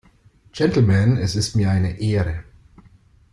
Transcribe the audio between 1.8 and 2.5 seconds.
Ehre!